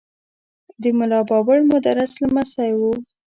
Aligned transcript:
د 0.81 0.83
ملا 0.97 1.19
بابړ 1.29 1.59
مدرس 1.71 2.11
لمسی 2.21 2.71
و. 2.79 2.81